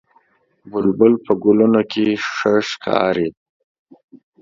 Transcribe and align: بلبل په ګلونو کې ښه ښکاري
بلبل 0.71 1.13
په 1.25 1.33
ګلونو 1.43 1.81
کې 1.91 2.05
ښه 2.33 2.53
ښکاري 2.69 3.29